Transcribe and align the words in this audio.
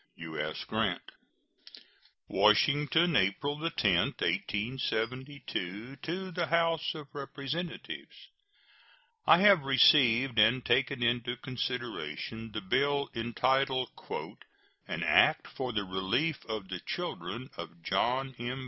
U.S. 0.15 0.63
GRANT. 0.67 1.11
WASHINGTON, 2.27 3.15
April 3.15 3.57
10, 3.59 4.15
1872. 4.17 5.97
To 5.97 6.31
the 6.31 6.47
House 6.47 6.93
of 6.95 7.05
Representatives: 7.13 8.29
I 9.27 9.41
have 9.41 9.61
received 9.61 10.39
and 10.39 10.65
taken 10.65 11.03
into 11.03 11.37
consideration 11.37 12.49
the 12.51 12.61
bill 12.61 13.09
entitled 13.13 13.89
"An 14.87 15.03
act 15.03 15.45
for 15.49 15.71
the 15.71 15.83
relief 15.83 16.47
of 16.49 16.69
the 16.69 16.79
children 16.79 17.51
of 17.55 17.83
John 17.83 18.33
M. 18.39 18.59